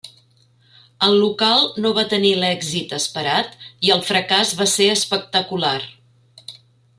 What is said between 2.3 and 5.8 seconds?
l'èxit esperat i el fracàs va ser espectacular.